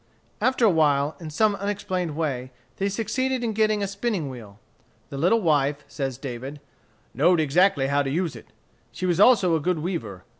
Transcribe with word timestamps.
After 0.41 0.65
a 0.65 0.69
while, 0.71 1.15
in 1.19 1.29
some 1.29 1.53
unexplained 1.53 2.15
way, 2.15 2.49
they 2.77 2.89
succeeded 2.89 3.43
in 3.43 3.53
getting 3.53 3.83
a 3.83 3.87
spinning 3.87 4.31
wheel. 4.31 4.59
The 5.09 5.17
little 5.19 5.41
wife, 5.41 5.85
says 5.87 6.17
David, 6.17 6.59
"knowed 7.13 7.39
exactly 7.39 7.85
how 7.85 8.01
to 8.01 8.09
use 8.09 8.35
it. 8.35 8.47
She 8.91 9.05
was 9.05 9.19
also 9.19 9.55
a 9.55 9.59
good 9.59 9.77
weaver. 9.77 10.23